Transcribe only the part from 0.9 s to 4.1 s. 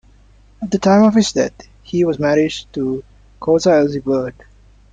of his death, he was married to Cora Elsie